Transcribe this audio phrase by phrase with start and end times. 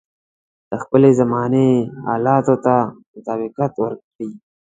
[0.69, 1.67] د خپلې زمانې
[2.05, 2.75] حالاتو ته
[3.13, 4.29] مطابقت ورکړي.